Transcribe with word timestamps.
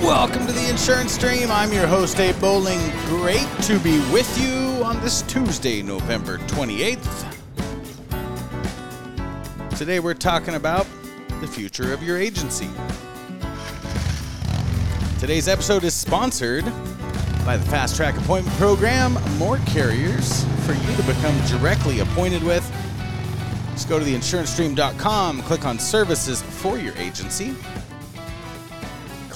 welcome 0.00 0.46
to 0.46 0.52
the 0.52 0.70
Insurance 0.70 1.18
Dream. 1.18 1.50
I'm 1.50 1.72
your 1.72 1.86
host, 1.86 2.18
Abe 2.20 2.38
Bowling. 2.40 2.78
Great 3.06 3.46
to 3.62 3.78
be 3.80 3.98
with 4.10 4.38
you 4.40 4.82
on 4.82 5.00
this 5.00 5.22
Tuesday, 5.22 5.82
November 5.82 6.38
28th. 6.38 7.36
Today 9.76 10.00
we're 10.00 10.14
talking 10.14 10.54
about 10.54 10.86
the 11.40 11.46
future 11.46 11.92
of 11.92 12.02
your 12.02 12.18
agency. 12.18 12.70
Today's 15.18 15.48
episode 15.48 15.84
is 15.84 15.92
sponsored 15.92 16.64
by 17.44 17.58
the 17.58 17.66
Fast 17.66 17.96
Track 17.96 18.16
Appointment 18.16 18.56
Program. 18.56 19.18
More 19.36 19.58
carriers 19.66 20.44
for 20.64 20.72
you 20.72 20.96
to 20.96 21.02
become 21.02 21.38
directly 21.46 22.00
appointed 22.00 22.42
with. 22.42 22.64
Just 23.72 23.88
go 23.88 23.98
to 23.98 24.04
theinsurancedream.com, 24.04 25.42
click 25.42 25.66
on 25.66 25.78
services 25.78 26.40
for 26.42 26.78
your 26.78 26.96
agency 26.96 27.54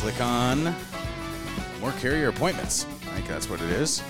click 0.04 0.20
on 0.20 0.64
more 1.80 1.92
carrier 1.92 2.28
appointments. 2.28 2.84
I 2.84 3.14
think 3.14 3.26
that's 3.26 3.48
what 3.48 3.62
it 3.62 3.70
is. 3.70 4.02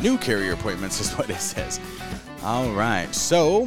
New 0.00 0.16
carrier 0.18 0.52
appointments 0.52 1.00
is 1.00 1.10
what 1.14 1.28
it 1.28 1.40
says. 1.40 1.80
All 2.44 2.70
right. 2.70 3.12
So, 3.12 3.66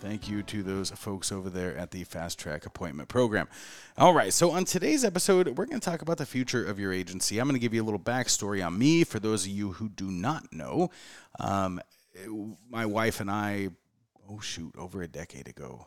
thank 0.00 0.30
you 0.30 0.42
to 0.44 0.62
those 0.62 0.90
folks 0.92 1.30
over 1.30 1.50
there 1.50 1.76
at 1.76 1.90
the 1.90 2.04
Fast 2.04 2.38
Track 2.38 2.64
Appointment 2.64 3.10
Program. 3.10 3.48
All 3.98 4.14
right. 4.14 4.32
So, 4.32 4.52
on 4.52 4.64
today's 4.64 5.04
episode, 5.04 5.46
we're 5.58 5.66
going 5.66 5.78
to 5.78 5.84
talk 5.84 6.00
about 6.00 6.16
the 6.16 6.24
future 6.24 6.64
of 6.64 6.78
your 6.78 6.90
agency. 6.90 7.38
I'm 7.38 7.46
going 7.46 7.54
to 7.54 7.60
give 7.60 7.74
you 7.74 7.82
a 7.82 7.84
little 7.84 8.00
backstory 8.00 8.66
on 8.66 8.78
me 8.78 9.04
for 9.04 9.20
those 9.20 9.44
of 9.44 9.52
you 9.52 9.72
who 9.72 9.90
do 9.90 10.10
not 10.10 10.54
know. 10.54 10.88
Um, 11.38 11.82
my 12.70 12.86
wife 12.86 13.20
and 13.20 13.30
I, 13.30 13.68
oh, 14.26 14.40
shoot, 14.40 14.74
over 14.78 15.02
a 15.02 15.06
decade 15.06 15.48
ago, 15.48 15.86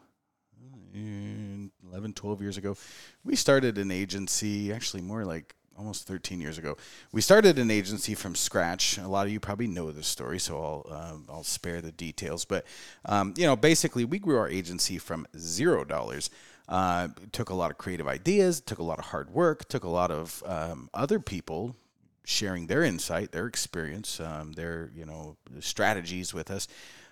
11, 1.96 2.12
12 2.12 2.42
years 2.42 2.58
ago, 2.58 2.76
we 3.24 3.38
started 3.38 3.78
an 3.78 3.90
agency, 3.90 4.74
actually 4.74 5.02
more 5.02 5.24
like 5.24 5.56
almost 5.78 6.06
13 6.08 6.42
years 6.42 6.58
ago. 6.58 6.76
We 7.14 7.22
started 7.22 7.58
an 7.58 7.72
agency 7.72 8.16
from 8.16 8.36
scratch. 8.36 8.98
A 8.98 9.08
lot 9.08 9.28
of 9.28 9.32
you 9.32 9.40
probably 9.40 9.68
know 9.68 9.92
this 9.92 10.08
story, 10.08 10.38
so 10.38 10.62
I'll 10.62 10.98
um, 10.98 11.26
I'll 11.30 11.44
spare 11.44 11.80
the 11.80 11.94
details. 11.94 12.44
But 12.44 12.66
um, 13.06 13.34
you 13.38 13.46
know, 13.46 13.56
basically, 13.56 14.04
we 14.04 14.20
grew 14.20 14.38
our 14.38 14.50
agency 14.50 14.98
from 14.98 15.26
zero 15.38 15.86
dollars. 15.86 16.30
Uh, 16.68 17.10
took 17.32 17.50
a 17.50 17.54
lot 17.54 17.72
of 17.72 17.78
creative 17.78 18.08
ideas, 18.08 18.60
took 18.60 18.80
a 18.80 18.84
lot 18.84 19.00
of 19.00 19.06
hard 19.06 19.30
work, 19.30 19.70
took 19.70 19.86
a 19.86 19.90
lot 19.90 20.12
of 20.12 20.44
um, 20.46 20.90
other 20.94 21.20
people 21.20 21.78
sharing 22.26 22.68
their 22.68 22.84
insight, 22.84 23.32
their 23.32 23.46
experience, 23.46 24.20
um, 24.20 24.52
their 24.54 24.92
you 24.94 25.06
know 25.06 25.38
strategies 25.62 26.34
with 26.34 26.52
us, 26.52 26.68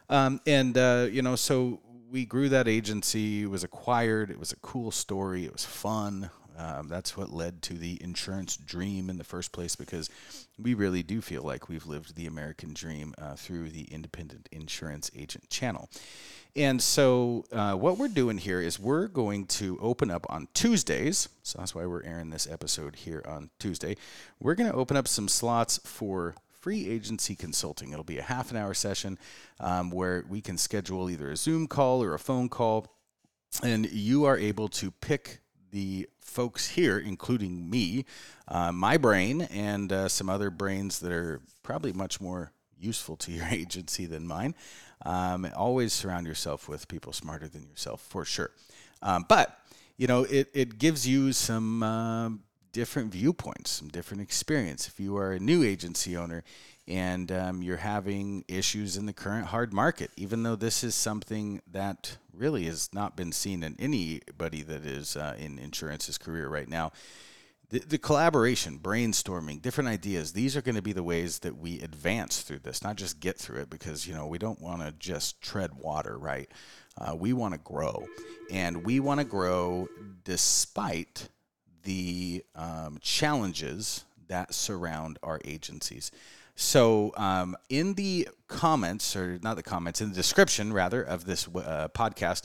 um, 0.09 0.42
and 0.45 0.78
uh, 0.78 1.08
you 1.09 1.22
know 1.22 1.38
so 1.38 1.80
we 2.14 2.25
grew 2.25 2.47
that 2.47 2.67
agency. 2.67 3.42
It 3.42 3.50
was 3.50 3.64
acquired. 3.64 4.30
It 4.30 4.38
was 4.38 4.52
a 4.52 4.56
cool 4.58 4.92
story. 4.92 5.45
It 5.45 5.52
was 5.52 5.66
fun. 5.66 6.30
Um, 6.56 6.88
that's 6.88 7.17
what 7.17 7.31
led 7.31 7.64
to 7.64 7.73
the 7.73 7.97
insurance 8.03 8.56
dream 8.56 9.09
in 9.09 9.17
the 9.17 9.23
first 9.23 9.52
place 9.52 9.75
because 9.75 10.11
we 10.59 10.75
really 10.75 11.02
do 11.02 11.19
feel 11.19 11.41
like 11.41 11.67
we've 11.67 11.88
lived 11.88 12.16
the 12.16 12.28
American 12.28 12.75
dream 12.75 13.16
uh, 13.17 13.34
through 13.34 13.72
the 13.72 13.86
independent 13.86 14.47
insurance 14.52 15.09
agent 15.17 15.50
channel. 15.50 15.89
And 16.56 16.80
so, 16.80 17.45
uh, 17.52 17.73
what 17.73 17.97
we're 17.97 18.09
doing 18.09 18.38
here 18.38 18.61
is 18.61 18.80
we're 18.80 19.08
going 19.08 19.47
to 19.47 19.80
open 19.81 20.12
up 20.12 20.28
on 20.30 20.47
Tuesdays. 20.53 21.28
So, 21.41 21.57
that's 21.57 21.74
why 21.74 21.88
we're 21.88 22.03
airing 22.03 22.30
this 22.30 22.47
episode 22.47 22.97
here 22.97 23.24
on 23.28 23.50
Tuesday. 23.57 23.97
We're 24.40 24.53
going 24.53 24.69
to 24.69 24.78
open 24.78 24.95
up 24.95 25.07
some 25.07 25.28
slots 25.28 25.80
for 25.84 26.35
free 26.63 26.88
agency 26.88 27.35
consulting. 27.35 27.91
It'll 27.91 28.06
be 28.06 28.19
a 28.19 28.24
half 28.24 28.50
an 28.50 28.56
hour 28.56 28.74
session 28.74 29.19
um, 29.59 29.91
where 29.91 30.24
we 30.29 30.40
can 30.40 30.57
schedule 30.57 31.09
either 31.09 31.29
a 31.29 31.35
Zoom 31.35 31.68
call 31.68 32.01
or 32.01 32.13
a 32.13 32.19
phone 32.19 32.47
call, 32.47 32.88
and 33.62 33.91
you 33.91 34.24
are 34.24 34.38
able 34.38 34.69
to 34.69 34.90
pick 34.90 35.41
the 35.72 36.07
folks 36.22 36.69
here, 36.69 36.97
including 36.97 37.69
me, 37.69 38.06
uh, 38.47 38.72
my 38.72 38.96
brain, 38.96 39.41
and 39.51 39.91
uh, 39.91 40.07
some 40.07 40.29
other 40.29 40.50
brains 40.50 41.00
that 41.00 41.12
are 41.12 41.41
probably 41.63 41.91
much 41.91 42.22
more 42.22 42.53
useful 42.80 43.18
to 43.18 43.34
your 43.34 43.45
agency 43.51 44.06
than 44.06 44.25
mine. 44.25 44.56
Um, 45.06 45.45
always 45.57 45.91
surround 45.91 46.28
yourself 46.28 46.69
with 46.69 46.88
people 46.88 47.12
smarter 47.12 47.50
than 47.50 47.68
yourself, 47.68 48.00
for 48.07 48.24
sure. 48.24 48.51
Um, 49.01 49.25
but 49.28 49.59
you 49.97 50.07
know, 50.07 50.24
it, 50.24 50.50
it 50.53 50.78
gives 50.78 51.06
you 51.06 51.34
some 51.34 51.84
uh, 51.84 52.30
different 52.73 53.11
viewpoints, 53.11 53.72
some 53.72 53.88
different 53.88 54.22
experience. 54.22 54.88
If 54.88 55.00
you 55.00 55.16
are 55.16 55.31
a 55.31 55.39
new 55.39 55.63
agency 55.63 56.17
owner 56.17 56.44
and 56.88 57.31
um, 57.31 57.61
you're 57.61 57.78
having 57.78 58.44
issues 58.50 58.97
in 58.97 59.06
the 59.06 59.13
current 59.13 59.47
hard 59.47 59.72
market, 59.72 60.11
even 60.17 60.44
though 60.44 60.57
this 60.57 60.83
is 60.83 60.95
something 60.95 61.62
that 61.72 62.17
really 62.33 62.66
has 62.66 62.89
not 62.94 63.16
been 63.16 63.31
seen 63.31 63.63
in 63.63 63.75
anybody 63.79 64.63
that 64.63 64.85
is 64.85 65.16
uh, 65.16 65.35
in 65.38 65.57
insurance's 65.57 66.17
career 66.17 66.50
right 66.50 66.67
now. 66.67 66.91
The, 67.69 67.97
collaboration, 67.97 68.78
brainstorming, 68.78 69.59
different 69.59 69.89
ideas, 69.89 70.33
these 70.33 70.56
are 70.56 70.62
going 70.62 70.75
to 70.75 70.81
be 70.83 70.94
the 70.94 71.01
ways 71.01 71.39
that 71.39 71.57
we 71.57 71.79
advance 71.81 72.41
through 72.41 72.59
this, 72.59 72.83
not 72.83 72.97
just 72.97 73.19
get 73.19 73.39
through 73.39 73.62
it 73.62 73.72
because, 73.72 74.06
you 74.06 74.13
know, 74.13 74.28
we 74.28 74.38
don't 74.38 74.62
want 74.62 74.81
to 74.81 74.91
just 74.91 75.41
tread 75.41 75.73
water, 75.73 76.16
right? 76.16 76.51
Uh, 76.95 77.16
we 77.16 77.33
want 77.33 77.56
to 77.56 77.59
grow. 77.59 78.06
And 78.51 78.85
we 78.85 79.00
want 79.00 79.22
to 79.22 79.25
grow 79.25 79.88
despite 80.23 81.29
the 81.81 82.43
challenges 83.03 84.06
that 84.28 84.56
surround 84.56 85.19
our 85.22 85.40
agencies. 85.46 86.12
So, 86.56 87.14
um, 87.18 87.56
in 87.69 87.94
the 87.96 88.30
comments, 88.47 89.16
or 89.16 89.40
not 89.44 89.56
the 89.56 89.64
comments, 89.64 90.02
in 90.02 90.09
the 90.09 90.16
description 90.16 90.74
rather 90.74 91.03
of 91.03 91.25
this 91.25 91.47
uh, 91.47 91.90
podcast, 91.94 92.44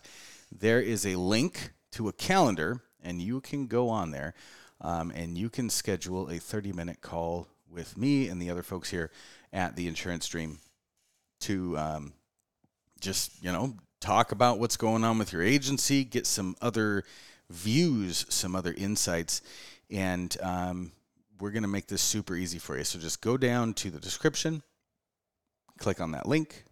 there 0.51 0.81
is 0.81 1.07
a 1.07 1.17
link 1.17 1.73
to 1.93 2.09
a 2.09 2.13
calendar, 2.13 2.83
and 3.03 3.23
you 3.23 3.41
can 3.41 3.67
go 3.67 3.89
on 3.89 4.11
there 4.11 4.35
um, 4.81 5.11
and 5.15 5.37
you 5.37 5.49
can 5.49 5.71
schedule 5.71 6.29
a 6.31 6.39
30 6.39 6.73
minute 6.73 7.01
call 7.01 7.49
with 7.71 7.97
me 7.97 8.29
and 8.29 8.41
the 8.41 8.51
other 8.51 8.63
folks 8.63 8.91
here 8.91 9.11
at 9.53 9.77
the 9.77 9.89
Insurance 9.89 10.27
Dream 10.29 10.59
to 11.41 11.77
um, 11.79 12.13
just, 13.01 13.43
you 13.43 13.53
know, 13.53 13.75
talk 14.01 14.33
about 14.33 14.59
what's 14.59 14.77
going 14.77 15.05
on 15.05 15.19
with 15.19 15.33
your 15.33 15.43
agency, 15.43 16.05
get 16.05 16.27
some 16.27 16.57
other 16.63 17.05
views, 17.51 18.27
some 18.29 18.55
other 18.55 18.75
insights, 18.77 19.43
and 19.91 20.37
um, 20.43 20.93
we're 21.41 21.51
going 21.51 21.63
to 21.63 21.69
make 21.69 21.87
this 21.87 22.03
super 22.03 22.37
easy 22.37 22.59
for 22.59 22.77
you. 22.77 22.85
So 22.85 22.99
just 22.99 23.21
go 23.21 23.37
down 23.37 23.75
to 23.75 23.91
the 23.91 24.01
description, 24.01 24.63
click 25.79 26.01
on 26.01 26.13
that 26.13 26.27
link, 26.27 26.65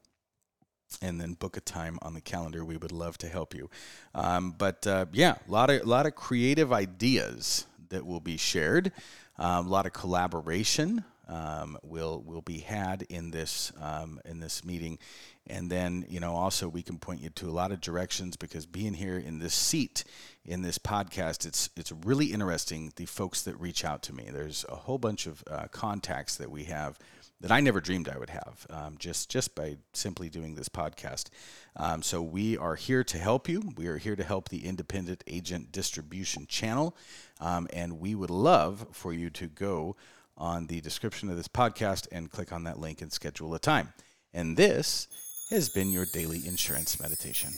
and 1.02 1.20
then 1.20 1.34
book 1.34 1.56
a 1.56 1.60
time 1.60 1.98
on 2.02 2.14
the 2.14 2.20
calendar. 2.20 2.64
We 2.64 2.76
would 2.76 2.92
love 2.92 3.18
to 3.18 3.28
help 3.28 3.54
you. 3.54 3.70
Um, 4.14 4.54
but 4.56 4.86
uh, 4.86 5.06
yeah, 5.12 5.36
a 5.46 5.50
lot 5.50 5.70
of 5.70 5.86
lot 5.86 6.06
of 6.06 6.14
creative 6.14 6.72
ideas 6.72 7.66
that 7.88 8.04
will 8.04 8.20
be 8.20 8.36
shared, 8.36 8.92
um, 9.38 9.66
a 9.66 9.70
lot 9.70 9.86
of 9.86 9.92
collaboration 9.92 11.04
um, 11.28 11.76
will 11.82 12.22
will 12.22 12.42
be 12.42 12.58
had 12.58 13.02
in 13.08 13.30
this 13.30 13.72
um, 13.80 14.20
in 14.24 14.40
this 14.40 14.64
meeting, 14.64 14.98
and 15.46 15.70
then 15.70 16.04
you 16.08 16.20
know 16.20 16.34
also 16.34 16.68
we 16.68 16.82
can 16.82 16.98
point 16.98 17.20
you 17.20 17.30
to 17.30 17.48
a 17.48 17.50
lot 17.50 17.72
of 17.72 17.80
directions 17.80 18.36
because 18.36 18.66
being 18.66 18.94
here 18.94 19.18
in 19.18 19.38
this 19.38 19.54
seat 19.54 20.04
in 20.44 20.62
this 20.62 20.78
podcast, 20.78 21.46
it's 21.46 21.70
it's 21.76 21.92
really 21.92 22.26
interesting 22.26 22.92
the 22.96 23.06
folks 23.06 23.42
that 23.42 23.58
reach 23.58 23.84
out 23.84 24.02
to 24.04 24.14
me. 24.14 24.28
There's 24.32 24.64
a 24.68 24.76
whole 24.76 24.98
bunch 24.98 25.26
of 25.26 25.42
uh, 25.50 25.66
contacts 25.70 26.36
that 26.36 26.50
we 26.50 26.64
have 26.64 26.98
that 27.40 27.52
I 27.52 27.60
never 27.60 27.80
dreamed 27.80 28.08
I 28.08 28.18
would 28.18 28.30
have 28.30 28.66
um, 28.70 28.96
just 28.98 29.28
just 29.28 29.54
by 29.54 29.76
simply 29.92 30.28
doing 30.28 30.54
this 30.54 30.68
podcast. 30.68 31.28
Um, 31.76 32.02
so 32.02 32.22
we 32.22 32.56
are 32.56 32.76
here 32.76 33.04
to 33.04 33.18
help 33.18 33.48
you. 33.48 33.62
We 33.76 33.88
are 33.88 33.98
here 33.98 34.16
to 34.16 34.24
help 34.24 34.48
the 34.48 34.64
independent 34.64 35.22
agent 35.26 35.72
distribution 35.72 36.46
channel, 36.46 36.96
um, 37.40 37.66
and 37.72 38.00
we 38.00 38.14
would 38.14 38.30
love 38.30 38.86
for 38.92 39.12
you 39.12 39.28
to 39.30 39.46
go 39.48 39.96
on 40.36 40.66
the 40.66 40.80
description 40.80 41.30
of 41.30 41.36
this 41.36 41.48
podcast 41.48 42.06
and 42.12 42.30
click 42.30 42.52
on 42.52 42.64
that 42.64 42.78
link 42.78 43.00
and 43.02 43.12
schedule 43.12 43.54
a 43.54 43.58
time. 43.58 43.92
And 44.32 44.56
this 44.56 45.08
has 45.50 45.68
been 45.68 45.90
your 45.90 46.06
daily 46.06 46.46
insurance 46.46 47.00
meditation. 47.00 47.52